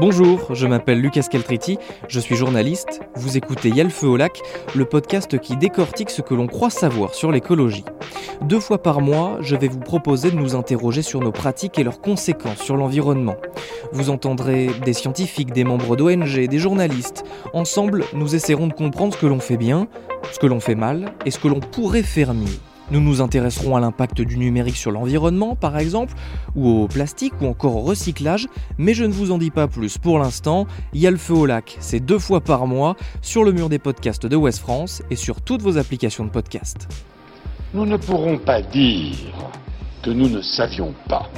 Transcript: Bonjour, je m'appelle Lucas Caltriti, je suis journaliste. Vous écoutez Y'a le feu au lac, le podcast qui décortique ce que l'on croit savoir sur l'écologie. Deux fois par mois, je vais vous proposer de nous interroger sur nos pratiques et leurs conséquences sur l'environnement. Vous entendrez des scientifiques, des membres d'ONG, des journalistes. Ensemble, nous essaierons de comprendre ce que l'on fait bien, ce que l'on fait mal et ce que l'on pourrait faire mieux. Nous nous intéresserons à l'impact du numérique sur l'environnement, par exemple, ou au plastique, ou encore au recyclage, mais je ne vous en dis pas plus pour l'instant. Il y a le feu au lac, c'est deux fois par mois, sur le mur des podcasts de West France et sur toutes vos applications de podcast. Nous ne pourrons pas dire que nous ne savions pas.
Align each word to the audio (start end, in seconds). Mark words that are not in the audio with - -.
Bonjour, 0.00 0.52
je 0.56 0.66
m'appelle 0.66 1.00
Lucas 1.00 1.28
Caltriti, 1.30 1.78
je 2.08 2.18
suis 2.18 2.34
journaliste. 2.34 3.00
Vous 3.14 3.36
écoutez 3.36 3.68
Y'a 3.68 3.84
le 3.84 3.90
feu 3.90 4.08
au 4.08 4.16
lac, 4.16 4.40
le 4.74 4.84
podcast 4.86 5.38
qui 5.38 5.56
décortique 5.56 6.10
ce 6.10 6.20
que 6.20 6.34
l'on 6.34 6.48
croit 6.48 6.70
savoir 6.70 7.14
sur 7.14 7.30
l'écologie. 7.30 7.84
Deux 8.42 8.58
fois 8.58 8.82
par 8.82 9.00
mois, 9.00 9.38
je 9.40 9.54
vais 9.54 9.68
vous 9.68 9.78
proposer 9.78 10.32
de 10.32 10.36
nous 10.36 10.56
interroger 10.56 11.02
sur 11.02 11.20
nos 11.20 11.30
pratiques 11.30 11.78
et 11.78 11.84
leurs 11.84 12.00
conséquences 12.00 12.58
sur 12.58 12.76
l'environnement. 12.76 13.36
Vous 13.92 14.10
entendrez 14.10 14.68
des 14.84 14.94
scientifiques, 14.94 15.52
des 15.52 15.62
membres 15.62 15.94
d'ONG, 15.94 16.48
des 16.48 16.58
journalistes. 16.58 17.22
Ensemble, 17.52 18.04
nous 18.14 18.34
essaierons 18.34 18.66
de 18.66 18.74
comprendre 18.74 19.14
ce 19.14 19.20
que 19.20 19.26
l'on 19.26 19.38
fait 19.38 19.56
bien, 19.56 19.86
ce 20.32 20.40
que 20.40 20.48
l'on 20.48 20.58
fait 20.58 20.74
mal 20.74 21.12
et 21.24 21.30
ce 21.30 21.38
que 21.38 21.46
l'on 21.46 21.60
pourrait 21.60 22.02
faire 22.02 22.34
mieux. 22.34 22.58
Nous 22.90 23.00
nous 23.00 23.20
intéresserons 23.20 23.76
à 23.76 23.80
l'impact 23.80 24.20
du 24.20 24.36
numérique 24.36 24.76
sur 24.76 24.90
l'environnement, 24.90 25.56
par 25.56 25.78
exemple, 25.78 26.14
ou 26.54 26.82
au 26.82 26.88
plastique, 26.88 27.32
ou 27.40 27.46
encore 27.46 27.76
au 27.76 27.80
recyclage, 27.80 28.46
mais 28.76 28.94
je 28.94 29.04
ne 29.04 29.12
vous 29.12 29.32
en 29.32 29.38
dis 29.38 29.50
pas 29.50 29.68
plus 29.68 29.96
pour 29.96 30.18
l'instant. 30.18 30.66
Il 30.92 31.00
y 31.00 31.06
a 31.06 31.10
le 31.10 31.16
feu 31.16 31.34
au 31.34 31.46
lac, 31.46 31.76
c'est 31.80 32.00
deux 32.00 32.18
fois 32.18 32.40
par 32.40 32.66
mois, 32.66 32.96
sur 33.22 33.44
le 33.44 33.52
mur 33.52 33.68
des 33.68 33.78
podcasts 33.78 34.26
de 34.26 34.36
West 34.36 34.58
France 34.58 35.02
et 35.10 35.16
sur 35.16 35.40
toutes 35.40 35.62
vos 35.62 35.78
applications 35.78 36.24
de 36.24 36.30
podcast. 36.30 36.88
Nous 37.72 37.86
ne 37.86 37.96
pourrons 37.96 38.38
pas 38.38 38.60
dire 38.60 39.16
que 40.02 40.10
nous 40.10 40.28
ne 40.28 40.42
savions 40.42 40.94
pas. 41.08 41.30